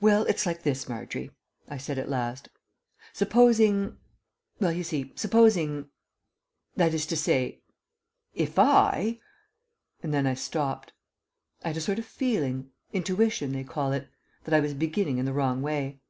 "Well, 0.00 0.24
it's 0.24 0.44
like 0.44 0.64
this, 0.64 0.88
Margery," 0.88 1.30
I 1.68 1.78
said 1.78 2.00
at 2.00 2.08
last. 2.08 2.48
"Supposing 3.12 3.96
well, 4.58 4.72
you 4.72 4.82
see, 4.82 5.12
supposing 5.14 5.88
that 6.74 6.92
is 6.92 7.06
to 7.06 7.16
say, 7.16 7.62
if 8.34 8.58
I" 8.58 9.20
and 10.02 10.12
then 10.12 10.26
I 10.26 10.34
stopped. 10.34 10.94
I 11.62 11.68
had 11.68 11.76
a 11.76 11.80
sort 11.80 12.00
of 12.00 12.06
feeling 12.06 12.72
intuition, 12.92 13.52
they 13.52 13.62
call 13.62 13.92
it 13.92 14.08
that 14.42 14.52
I 14.54 14.58
was 14.58 14.74
beginning 14.74 15.18
in 15.18 15.26
the 15.26 15.32
wrong 15.32 15.62
way. 15.62 16.00